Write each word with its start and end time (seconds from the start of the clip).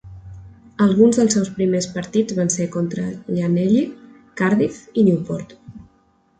Alguns 0.85 1.19
dels 1.19 1.35
seus 1.37 1.51
primers 1.57 1.89
partits 1.99 2.37
van 2.39 2.51
ser 2.55 2.67
contra 2.77 3.05
Llanelli, 3.37 3.87
Cardiff 4.43 4.85
i 5.05 5.09
Newport. 5.13 5.59